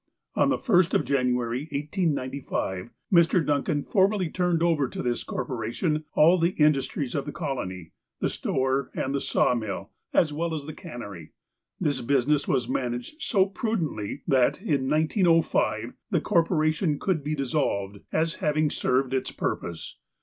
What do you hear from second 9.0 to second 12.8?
the sawmill, as well as the cannery. This business was